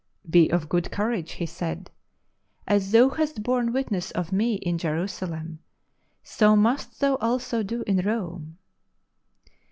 "Be 0.31 0.49
of 0.49 0.67
good 0.67 0.89
courage," 0.89 1.33
He 1.33 1.45
said, 1.45 1.91
"as 2.67 2.91
thou 2.91 3.09
hast 3.09 3.43
borne 3.43 3.71
Witness 3.71 4.09
of 4.09 4.31
Me 4.31 4.55
in 4.55 4.79
Jerusalem, 4.79 5.59
so 6.23 6.55
must 6.55 6.99
thou 6.99 7.17
also 7.17 7.61
do 7.61 7.83
in 7.85 7.99
Rome." 7.99 8.57